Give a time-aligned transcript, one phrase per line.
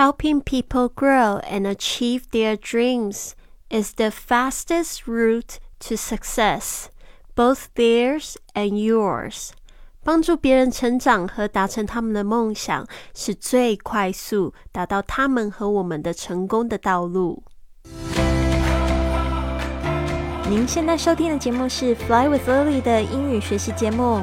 [0.00, 3.34] Helping people grow and achieve their dreams
[3.70, 6.88] is the fastest route to success,
[7.34, 9.50] both theirs and yours.
[10.04, 17.42] 帮助别人成长和达成他们的梦想，是最快速达到他们和我们的成功的道路。
[20.48, 24.22] 您现在收听的节目是《Fly with Lily》的英语学习节目，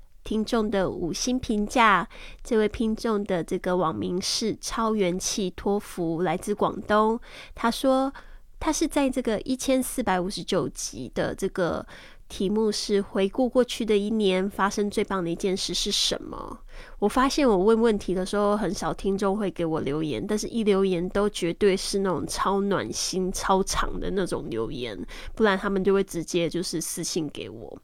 [0.23, 2.07] 听众的五星评价。
[2.43, 7.19] 这位听众的这个网名是超元气托福，来自广东。
[7.55, 8.13] 他说，
[8.59, 11.85] 他是在这个一千四百五十九集的这个。
[12.31, 16.59] 题目是回顾过去的一年发生最棒的一件事是什么？
[16.99, 24.97] 我发现我问问题的时候，很少听众会给我留言，但是一留言都绝对是那种超暖心、超长的那种留言，
[25.35, 27.77] 不然他们就会直接就是私信给我。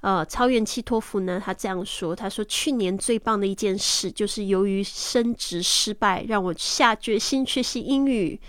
[0.00, 8.40] 呃，超元气托福呢，他这样说：他说去年最棒的一件事就是由于升职失败，让我下决心学习英语。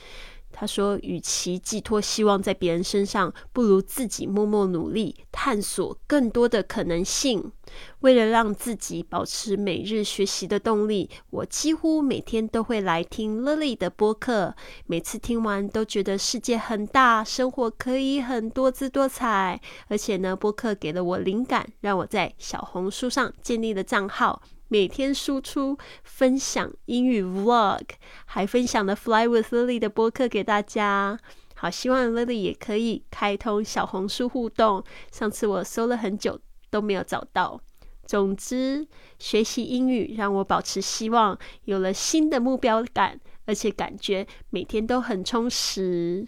[0.59, 7.53] 他说：“与其寄托希望在别人身上，不如自己默默努力，探索更多的可能性。
[8.01, 14.53] 为了让自己保持每日学习的动力，我几乎每天都会来听 Lily 的播客。
[14.85, 19.61] 每次听完，都觉得世界很大，生活可以很多姿多彩。
[19.87, 27.81] 而且呢，播客给了我灵感，让我在小红书上建立了账号。”每天输出分享英语 vlog，
[28.25, 31.19] 还分享了 Fly with Lily 的播客给大家。
[31.55, 34.83] 好，希望 Lily 也可以开通小红书互动。
[35.11, 37.59] 上次我搜了很久都没有找到。
[38.05, 38.87] 总之，
[39.17, 46.27] 学习英语让我保持希望，有了新的目标感，而且感觉每天都很充实。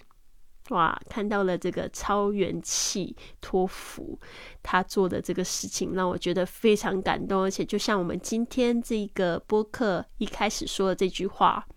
[0.72, 4.18] 哇，看到了这个超元气托福，
[4.64, 11.68] 他做的这个事情让我觉得非常感动，而且就像我们今天这个播客一开始说的这句话，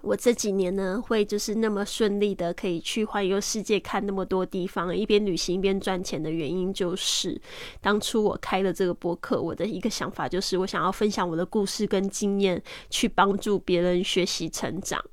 [0.00, 7.40] 我这几年呢会就是那么顺利的可以去环游世界，看那么多地方，一边旅行一边赚钱的原因，就是
[7.80, 15.04] 当初我开了这个播客，我的一个想法就是我想要分享我的故事跟经验，去帮助别人学习成长。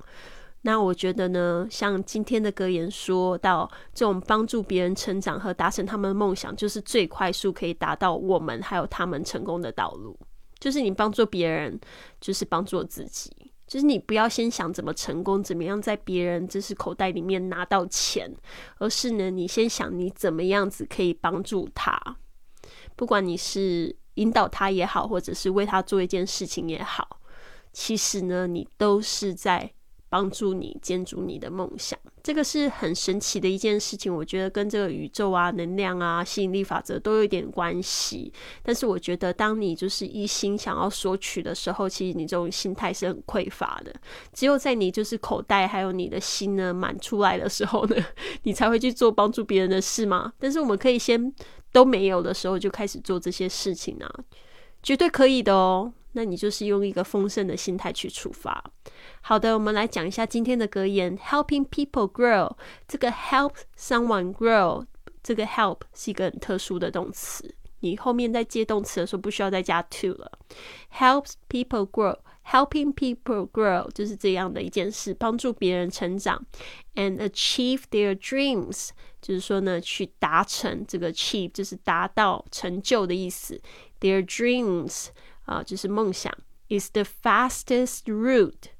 [0.62, 10.18] 那我觉得呢，像今天的格言说到，这种帮助别人成长和达成他们的梦想，就是最快速可以达到我们还有他们成功的道路。
[10.58, 11.80] 就是你帮助别人，
[12.20, 13.30] 就是帮助自己。
[13.66, 18.30] 就是你不要先想怎么成功，怎么样在别人就是口袋里面拿到钱，
[18.76, 21.98] 而是呢，你先想你怎么样子可以帮助他。
[22.96, 27.20] 不管你是引导他也好，或者是为他做一件事情也好，
[27.72, 29.72] 其实呢，你都是在。
[30.10, 34.12] 帮助你建筑你的梦想，这个是很神奇的一件事情。
[34.12, 38.32] 我觉得跟这个宇宙啊、能量啊、吸引力法则都有一点关系。
[38.62, 43.94] 但是我觉得，当你就是一心想要索取的时候，其实你这种心态是很匮乏的。
[44.34, 47.96] 只有在你就是口袋还有你的心呢满出来的时候呢，
[48.42, 50.32] 你才会去做帮助别人的事嘛。
[50.40, 51.32] 但是我们可以先
[51.70, 54.10] 都没有的时候就开始做这些事情啊，
[54.82, 55.92] 绝对可以的哦。
[56.12, 58.62] 那你就是用一个丰盛的心态去出发。
[59.22, 62.56] 好的，我们来讲一下今天的格言：Helping people grow。
[62.88, 64.86] 这个 help someone grow，
[65.22, 70.38] 这个 help 是一个很特殊的动词，你后面在接动词的时候不需要再加 to 了。
[70.98, 76.44] Helps people grow，helping people grow 就是这样的一件事，帮助别人成长。
[76.94, 78.90] And achieve their dreams，
[79.22, 83.60] 就是说呢，去达成这个 achieve 就是达到成就的意思。
[84.00, 85.08] Their dreams。
[85.50, 86.32] 啊，就是梦想
[86.68, 88.70] ，is the fastest route，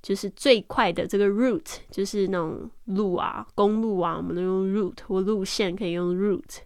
[0.00, 6.60] 就是最快的这个 route，就是那种路啊，公路啊，我们都用 route 或路线可以用 route，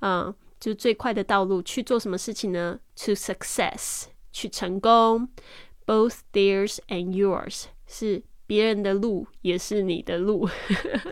[0.00, 5.28] 啊，就最快的道路去做什么事情呢？To success，去成功
[5.86, 10.48] ，both theirs and yours，是别人的路，也是你的路，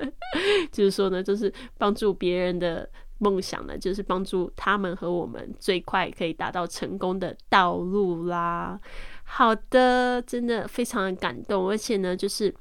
[0.72, 2.90] 就是说呢，就是帮助别人的。
[3.19, 8.81] 梦想呢，就是帮助他们和我们最快可以达到成功的道路啦。
[9.25, 12.55] 好的，真的非常的感动，而且呢，就是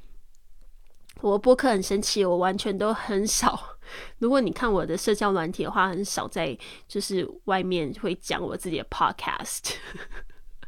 [1.22, 3.78] 我播客很神奇，我完全都很少。
[4.18, 6.58] 如果你看我的社交软体的话，很少在
[6.88, 9.76] 就是外面会讲我自己的 podcast。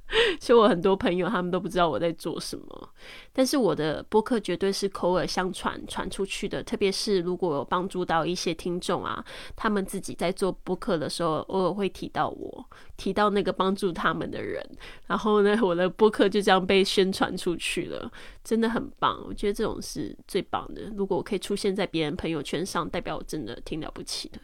[0.41, 2.89] 所以我很多朋友他们都不知道我在做什么，
[3.31, 6.63] 但是我的播客绝对是口耳相传传出去的。
[6.63, 9.23] 特别是如果有帮助到一些听众啊，
[9.55, 12.65] 他们自己在做播客的时候，偶尔会提到我，
[12.97, 14.63] 提到那个帮助他们的人，
[15.07, 18.11] 然后呢，我的播客就这样被宣传出去了，
[18.43, 19.23] 真的很棒。
[19.27, 20.91] 我觉得这种是最棒的。
[20.95, 24.39] 如果我可以出现在别人朋友圈上，代表我真的挺了不起的。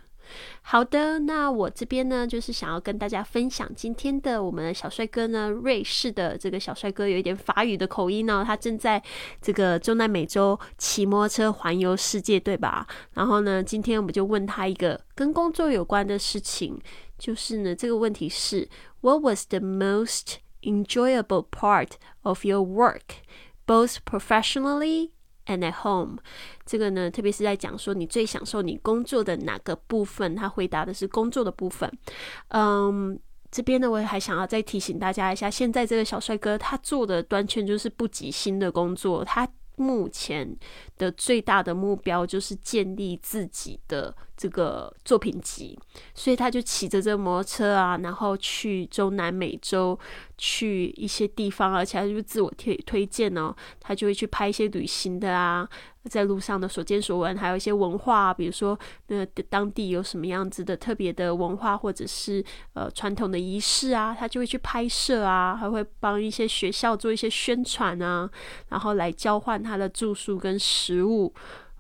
[0.62, 9.02] 好的，那我这边呢，就是想要跟大家分享今天的我们的小帅哥呢，瑞士的这个小帅哥有一点法语的口音呢，他正在
[9.42, 12.88] 这个中南美洲骑摩托车环游世界，对吧？
[13.14, 16.80] 然后呢，今天我们就问他一个跟工作有关的事情，
[17.18, 18.68] 就是呢，这个问题是
[19.02, 21.92] ：What was the most enjoyable part
[22.24, 23.22] of your work,
[23.66, 25.12] both professionally?
[25.48, 26.18] And at home，
[26.66, 31.92] 这个呢，特别是在讲说你最享受你工作的哪个部分，他回答的是工作的部分。
[32.48, 33.20] 嗯，
[33.52, 40.56] 这边呢，我也还想要再提醒大家一下，现在这个小帅哥他做的端圈就是不及薪的工作，他目前
[40.98, 44.16] 的最大的目标就是建立自己的。
[44.38, 45.80] 这个作品集，
[46.14, 49.98] 所以他就骑着这摩托车啊，然后去中南美洲，
[50.38, 55.66] 去一些地方，而且他就自我推推荐哦，他就会去拍一些旅行的啊，
[56.10, 62.44] 在路上的所见所闻，还有一些文化，比如说那当地有什么样子的特别的文化，或者是
[62.74, 68.30] 呃传统的仪式啊，他就会去拍摄啊，还会帮一些学校做一些宣传啊，
[68.70, 71.34] 然后来交换他的住宿跟食物。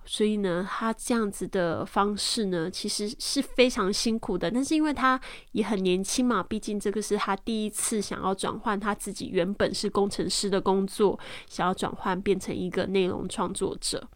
[0.08, 4.52] 所以呢，他这样子的方式呢，其实是非常辛苦的。
[4.52, 5.20] 但是因为他
[5.54, 11.20] 也很年轻嘛，毕竟这个是他第一次想要转换他自己原本是工程师的工作，
[11.50, 14.08] 想要转换变成一个内容创作者，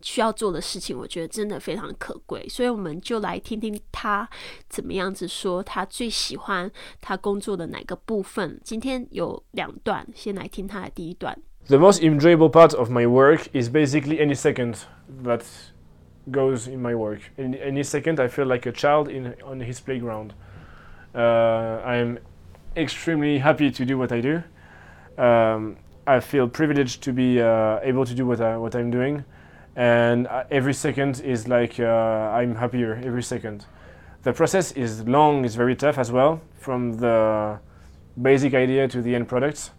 [0.00, 2.48] 需要做的事情，我觉得真的非常可贵。
[2.48, 4.28] 所以我们就来听听他
[4.68, 6.70] 怎么样子说，他最喜欢
[7.00, 8.60] 他工作的哪个部分。
[8.64, 11.38] 今天有两段，先来听他的第一段。
[11.68, 14.78] The most enjoyable part of my work is basically any second
[15.22, 15.44] that
[16.28, 17.20] goes in my work.
[17.36, 20.30] In any second, I feel like a child in on his playground.
[21.14, 22.18] Uh, I'm
[22.74, 24.42] extremely happy to do what I do.
[25.16, 29.24] Um, I feel privileged to be uh, able to do what I, what I'm doing,
[29.77, 33.65] and uh, every second is like uh, I'm happier every second.
[34.23, 37.59] The process is long, it's very tough as well, from the
[38.21, 39.71] basic idea to the end product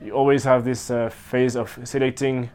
[0.00, 2.50] you always have this uh, phase of selecting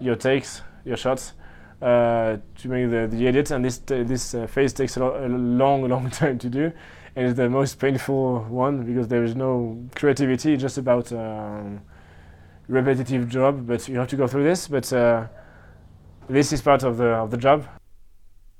[0.00, 1.34] your takes, your shots,
[1.82, 5.88] uh, to make the, the edit, and this this uh, phase takes a, a, long,
[5.88, 6.72] long time to do,
[7.16, 11.80] and it's the most painful one because there is no creativity, just about um,
[12.68, 13.66] repetitive job.
[13.66, 14.68] But you have to go through this.
[14.68, 15.26] But uh,
[16.29, 17.63] this is part of the of the job.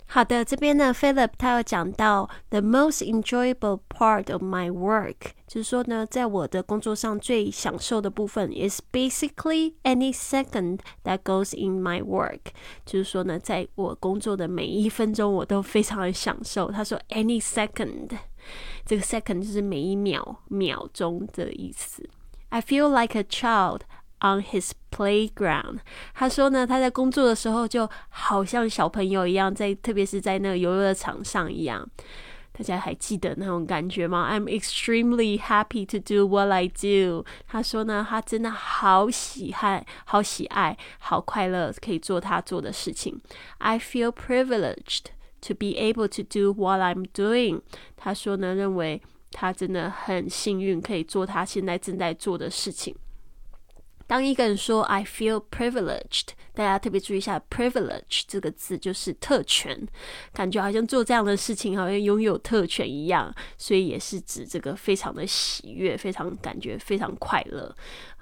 [0.07, 5.15] 好的，这边呢，Philip 他有讲到 the most enjoyable part of my work，
[5.47, 12.39] 就是说呢，在我的工作上最享受的部分 is basically any second that goes in my work，
[12.85, 16.71] 就是说呢，在我工作的每一分钟，我都非常的享受。
[16.71, 18.11] 他说 any second，
[18.85, 22.07] 这个 second 就是每一秒秒钟的意思。
[22.49, 23.81] I feel like a child。
[24.22, 25.78] On his playground，
[26.12, 31.88] 他说呢，他在工作的时候就好像小朋友一样，在特别是在那个游乐场上一样。
[32.52, 37.24] 大家还记得那种感觉吗？I'm extremely happy to do what I do。
[37.46, 43.18] 他说呢，他真的好喜爱、好喜爱、好快乐，可以做他做的事情。
[43.56, 45.04] I feel privileged
[45.40, 47.62] to be able to do what I'm doing。
[47.96, 49.00] 他说呢，认为
[49.32, 52.94] 他真的很幸运，可以做他现在正在做的事情。
[54.10, 59.86] 当一个人说 "I feel privileged"，大家特别注意一下 "privilege" 这个字，就是特权，
[60.32, 67.72] 感觉好像做这样的事情好像拥有特权一样，所以也是指这个非常的喜悦，非常感觉非常快乐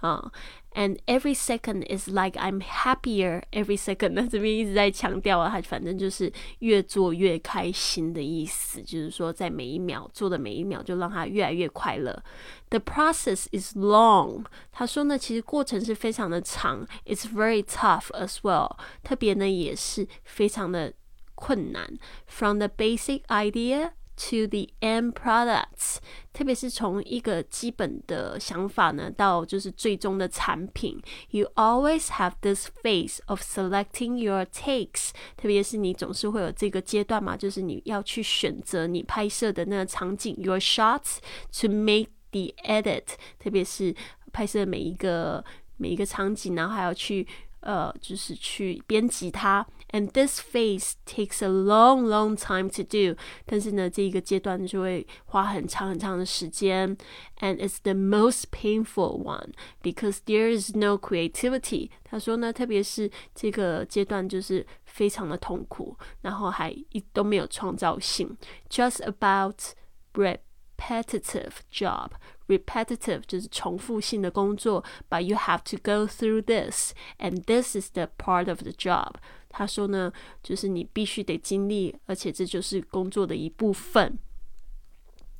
[0.02, 0.30] 啊。
[0.77, 4.13] And every second is like I'm happier every second。
[4.13, 12.23] 那这边一直在强调啊，他反正就是越做越开心的意思，就是说在每一秒做的每一秒就让他越来越快乐。
[12.69, 14.45] The process is long。
[14.71, 18.77] 他说呢，其实过程是非常的长，It's very tough as well。
[19.03, 20.93] 特别呢也是非常的
[21.35, 21.99] 困难。
[22.25, 23.91] From the basic idea。
[24.18, 25.98] to the end products，
[26.32, 31.00] 特别是从一个基本的想法呢，到就是最终的产品。
[31.30, 41.18] You always have this phase of selecting your takes，特别是你总是会有这个阶段嘛，就是你要去选择你拍摄的那个场景，your shots
[41.60, 43.04] to make the edit，
[43.38, 43.94] 特别是
[44.32, 45.44] 拍摄每一个
[45.76, 47.26] 每一个场景，然后还要去
[47.61, 49.65] 呃，就是去编辑它。
[49.91, 53.15] And this phase takes a long, long time to do。
[53.45, 56.97] 但是呢，这一个阶段就会花很长很长的时间。
[57.39, 59.51] And it's the most painful one
[59.83, 61.91] because there is no creativity。
[62.03, 68.35] 他说呢，特别是这个阶段就是非常的痛苦，然后还一都没有创造性。
[68.69, 69.75] Just about
[70.13, 72.09] repetitive job。
[72.48, 78.72] Repetitive 就是重复性的工作，but you have to go through this, and this is the part of the
[78.72, 79.14] job。
[79.50, 80.12] 他说呢，
[80.42, 84.18] 就是你必须得经历，而且这就是工作的一部分。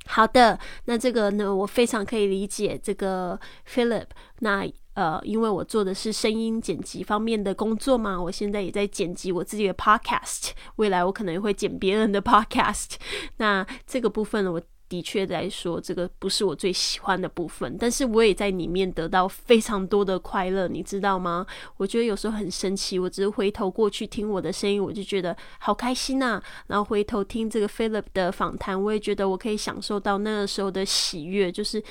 [0.05, 4.07] 好的，那这个呢，我非常可以理解这个 Philip。
[4.39, 12.95] 那呃，因为我做的是声音剪辑方面的工作嘛，我现在也在剪辑我自己的 Podcast，未来我可能也会剪别人的 Podcast。
[13.37, 14.61] 那这个部分呢，我。
[14.89, 21.45] 的确来说，这个不是我最喜欢的部分，但是我也在里面得到非常多的快乐，你知道吗？
[21.77, 26.41] 我觉得有时候很神奇，我只是回头过去听我的声音，我就觉得好开心呐。
[26.67, 31.81] 然后回头听这个 Philip 的访谈，我也觉得我可以享受到那个时候的喜悦，就是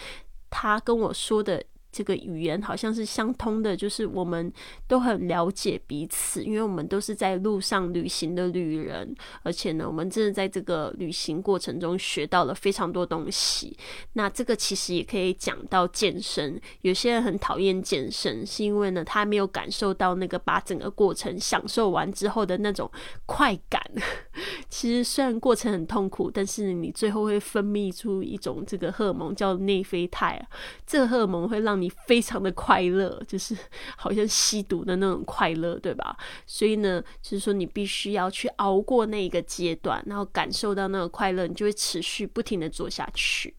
[0.50, 1.62] 他跟我说的。
[1.98, 4.52] 这个语言好像是相通的，就是我们
[4.86, 9.12] 都很了解彼此，因为我们都是在路上旅行的旅人，
[9.42, 13.76] 而且呢，我们真的在这个旅行过程中学到了非常多东西。
[14.12, 22.88] 那这个其实也可以讲到健身，有些人很讨厌健身，是因为呢，他没有感受到那个把整个过程享受完之后的那种
[23.26, 23.82] 快感。
[24.70, 30.46] 其实虽然过程很痛苦，但是你最后会分泌出一种这个荷尔蒙叫内啡肽，
[30.86, 33.55] 这个荷尔蒙会让你非常的快乐，就是
[33.95, 36.15] 好像吸毒的那种快乐，对吧？
[36.45, 43.55] 所以呢，就是说你必须要去熬过那一个阶段，然后感受到那个快乐，你就会持续不停的做下去。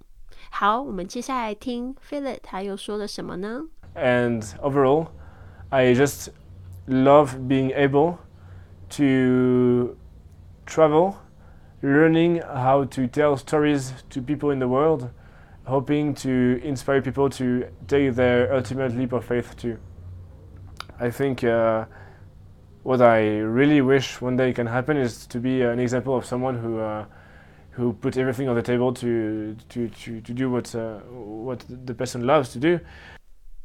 [0.50, 3.62] 好，我们接下来听 Philip 他又说了什么呢？
[3.94, 5.08] And overall,
[5.70, 6.28] I just
[6.87, 8.18] love being able
[8.90, 9.96] to
[10.66, 11.14] travel,
[11.82, 15.11] learning how to tell stories to people in the world.
[15.68, 19.78] hoping to inspire people to take their ultimate leap of faith too.
[21.00, 21.87] I think uh,
[22.82, 26.56] what I really wish one day can happen is to be an example of someone
[26.58, 27.06] who uh,
[27.73, 31.94] who put everything on the table to to to, to do what uh, what the
[31.94, 32.80] person loves to do.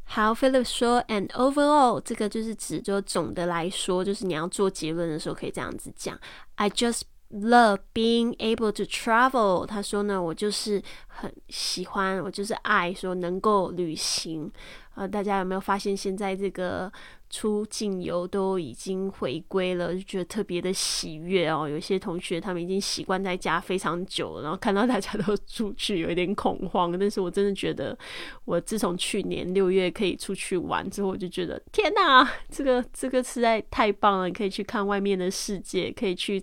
[0.05, 6.17] 好，Philip 说，and overall，这个就是指就总的来说，就是你要做结论的时候可以这样子讲。
[6.55, 9.66] I just love being able to travel。
[9.66, 14.50] 他说呢，我就是很喜欢，我就是爱说能够旅行。
[14.95, 16.93] 呃，大家有没有发现现在这个？
[17.35, 21.69] 出境游都已经回归了，就觉得特别的喜悦哦。
[21.69, 26.97] 有些同学他们已经习惯在家非常久了，然后看到大家都出去，有一点恐慌。
[26.97, 27.99] 但是我真的觉得，
[28.45, 34.31] 我自从去年六月可以出去玩之后，我就觉得天哪，这个这个实在太棒了！
[34.31, 36.41] 可以去看外面的世界，可以去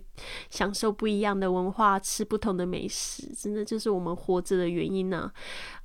[0.50, 5.32] 享受不一样的文化，吃不同的美食，真的就是我们活着的原因呢。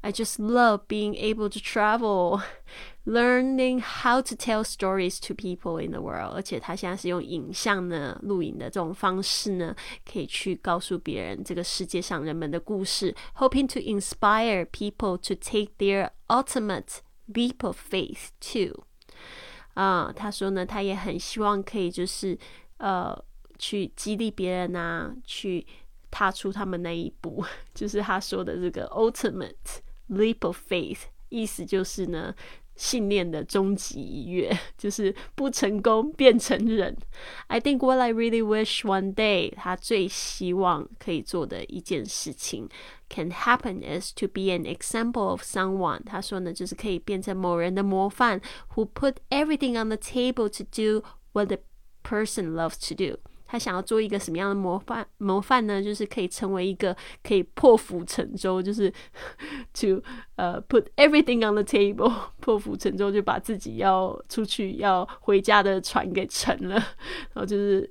[0.07, 2.43] I just love being able to travel.
[3.05, 9.75] Learning how to tell stories to people in the world，而且他现在是用影像呢录影的这种方式呢，
[10.09, 18.85] 可以去告诉别人这个世界上人们的故事，hoping to inspire people to take their ultimate leap of faith too。
[19.75, 22.39] 啊，他说呢，他也很希望可以就是
[22.77, 23.21] 呃
[23.59, 25.67] 去激励别人啊，去
[26.09, 32.35] 踏出他们那一步，就是他说的这个 ultimate leap of faith，意思就是呢。
[32.75, 36.97] 信念的终极一跃，就是不成功变成人。
[37.49, 42.71] I think what I really wish one day，他最希望可以做的一件事情，
[43.11, 46.03] can happen is to be an example of someone。
[46.05, 48.41] 他说呢，就是可以变成某人的模范，
[48.75, 51.59] who put everything on the table to do what the
[52.03, 53.19] person loves to do。
[53.48, 55.06] 他想要做一个什么样的模范？
[55.18, 55.82] 模范呢？
[55.82, 58.92] 就是可以成为一个可以破釜沉舟，就是
[59.74, 60.02] to
[60.36, 66.76] 呃 put everything on the table， 破釜沉舟就把自己要出去要回家的船给沉了，
[67.34, 67.90] 然后就是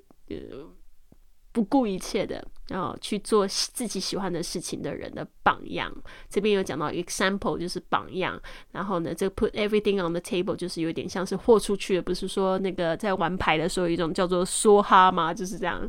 [1.57, 2.47] 不顾一切的。
[2.69, 5.89] 然后去做自己喜欢的事情的人的榜样，
[6.29, 8.37] 这边有讲到 example 就是榜样。
[8.73, 15.33] 然后呢，这个 put everything on the table 就是有点像是豁出去了，不是说那个在玩牌的时候有一种叫做梭哈吗？
[15.33, 15.89] 就是这样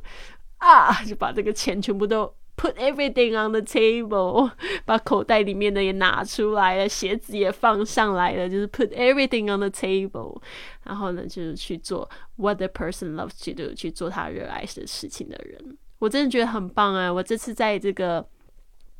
[0.59, 4.51] 啊，就把这个钱全部都 put everything on the table，
[4.83, 10.41] 把口袋里面的也拿出来了，鞋子也放上来了，就是 put everything on the table。
[10.83, 15.77] 然后呢，就是去做 what the person loves to do，去做他热爱的事情的人。
[15.99, 17.11] 我真的觉得很棒啊！
[17.11, 18.23] 我这次在这个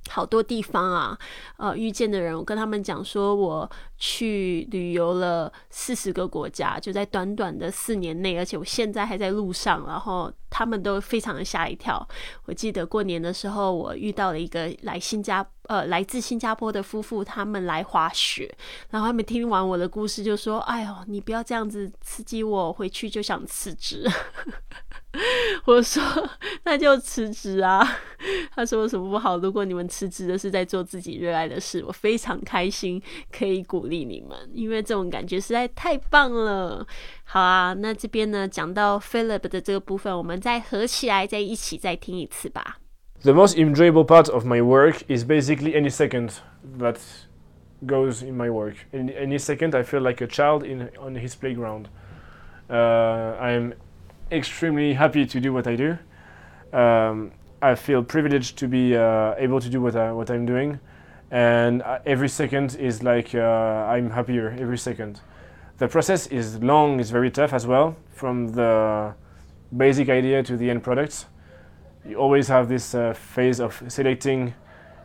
[0.10, 1.18] 好多地方啊，
[1.58, 12.08] 呃，遇见的人，我跟他们讲说，我去旅游了四十个国家，就在短短的四年内，而且我现在还在路上，然后他们都非常的吓一跳。
[12.46, 18.56] 我记得过年的时候，我遇到了一个来新加呃来自新加坡的夫妇，他们来滑雪，
[18.90, 24.10] 然后他们听完我的故事就说：“哎呦，你不要这样子刺激我，回去就想辞职。”
[25.66, 26.02] 我说
[26.64, 27.86] ：“那就辞职啊。”
[28.56, 29.38] 他说：“什么不好？
[29.38, 36.86] 如果你们辞职的是在做自己热爱的事，我非常开心，可以鼓励你们，因为这种感觉实在太棒了。”
[37.26, 42.80] 好啊，那这边呢，讲到 Philip 的这个部分，我们再合起来，再一起再听一次吧。
[43.24, 46.34] The most enjoyable part of my work is basically any second
[46.80, 46.98] that
[47.86, 48.76] goes in my work.
[48.94, 51.86] Any second, I feel like a child in on his playground.
[52.70, 53.74] Uh, I'm
[54.32, 55.98] extremely happy to do what I do.
[56.74, 57.32] Um,
[57.62, 60.80] I feel privileged to be uh, able to do what, I, what I'm doing.
[61.32, 65.22] And uh, every second is like uh, I'm happier every second.
[65.78, 69.14] The process is long, it's very tough as well, from the
[69.76, 71.26] basic idea to the end product.
[72.08, 74.54] You always have this uh, phase of selecting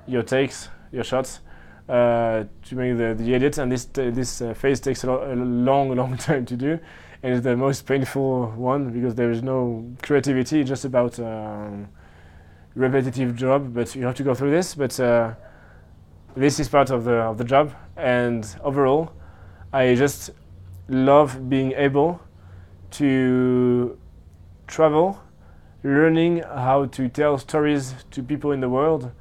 [0.07, 1.41] your takes, your shots,
[1.89, 5.35] uh, to make the, the edit, and this, this uh, phase takes a, lo- a
[5.35, 6.79] long, long time to do
[7.23, 11.89] and it's the most painful one because there is no creativity, just about um,
[12.75, 13.73] repetitive job.
[13.73, 14.75] But you have to go through this.
[14.75, 15.35] But uh,
[16.35, 19.13] this is part of the of the job, and overall,
[19.73, 20.31] I just
[20.89, 22.21] love being able
[22.93, 23.97] to
[24.67, 25.21] travel,
[25.85, 29.13] learning how to tell stories to people in the world,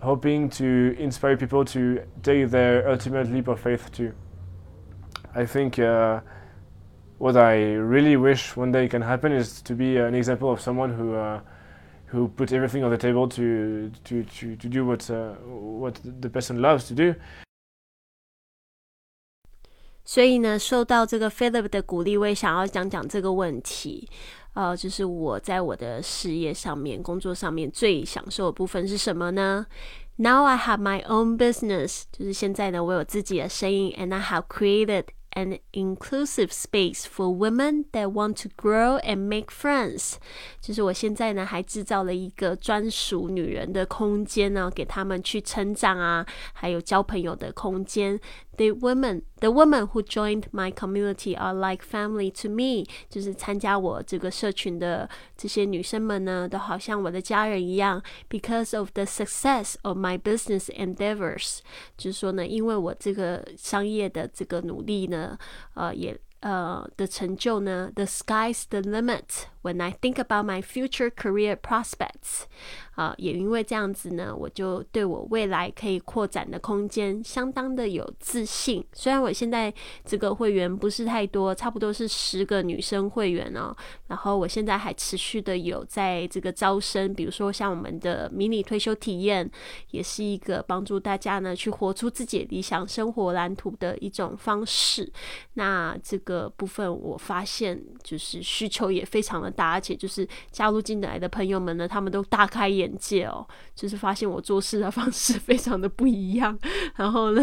[0.00, 4.12] hoping to inspire people to take their ultimate leap of faith too.
[5.34, 5.78] I think.
[5.78, 6.20] Uh,
[7.17, 10.93] what I really wish one day can happen is to be an example of someone
[10.93, 11.41] who uh,
[12.11, 16.29] who put everything on the table to to to, to do what uh, what the
[16.29, 17.15] person loves to do.
[20.03, 24.09] 所以呢，受到这个 Philip 的鼓励，我也想要讲讲这个问题。
[24.53, 29.65] 呃，就是我在我的事业上面、工作上面最享受的部分是什么呢？
[30.17, 35.05] Now I have my own business，就是现在呢，我有自己的生意，and I have created
[35.36, 40.14] an inclusive space for women that want to grow and make friends。
[40.60, 48.18] 就是我现在呢，还制造了一个专属女人的空间呢，给他们去成长啊，还有交朋友的空间。
[48.57, 52.85] The women, the women who joined my community are like family to me。
[53.09, 58.03] 就是参加我这个社群的这些女生们呢，都好像我的家人一样。
[58.29, 61.59] Because of the success of my business endeavors，
[61.97, 65.37] 就是说呢，因为我这个商业的这个努力呢，
[65.73, 72.44] 呃，也呃的成就呢，the sky's the limit When I think about my future career prospects。
[72.94, 78.82] 啊，也因为这样子呢，我就对我未来可以扩展的空间相当的有自信。
[78.94, 83.76] 虽然我现在这个会员不是太多，差不多是十个女生会员哦。
[84.06, 89.50] 然后我现在还持续的有在这个招生，比如说像我们的迷你退休体验，
[89.90, 95.12] 也是一个帮助大家呢去活出自己理想生活蓝图的一种方式。
[95.52, 102.66] 那这个部分我发现就是需求也非常的大，而且就是加入进来的朋友们呢，他们都大开。
[102.76, 106.58] 眼界哦，就是发现我做事的方式非常的不一样。
[106.96, 107.42] 然后呢，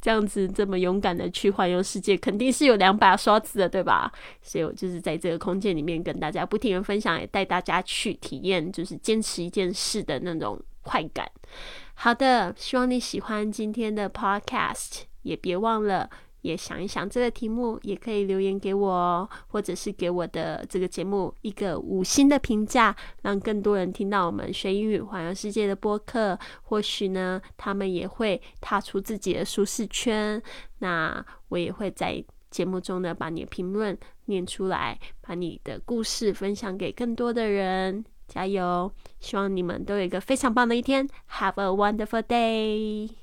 [0.00, 4.10] 这样子这么勇敢的去环游世界，肯定是有两把刷子的，对吧？
[4.40, 11.30] 所以我就是在这个空间里面跟大家不停的分享，也带大家去体验，就是坚持一件事的那种快感。
[11.94, 16.08] 好的，希望你喜欢今天的 Podcast，也别忘了。
[16.42, 26.38] 也想一想这个题目，也可以留言给我哦，或者是给我的这个节目一个五星的评价，让更多人听到我们学英语环游世界的播客。
[26.62, 30.40] 或许呢，他们也会踏出自己的舒适圈。
[30.78, 38.04] 那我也会在节目中呢，把你的评论念出来，把你的故事分享给更多的人。
[38.28, 38.90] 加油！
[39.20, 41.06] 希望你们都有一个非常棒的一天。
[41.30, 43.21] Have a wonderful day.